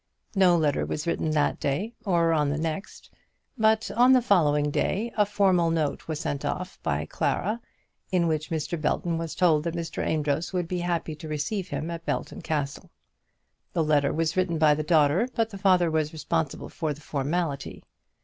[0.35, 3.11] No letter was written that day, or on the next;
[3.55, 7.61] but on the day following a formal note was sent off by Clara,
[8.11, 8.81] in which Mr.
[8.81, 10.03] Belton was told that Mr.
[10.03, 12.89] Amedroz would be happy to receive him at Belton Castle.
[13.73, 17.83] The letter was written by the daughter, but the father was responsible for the formality.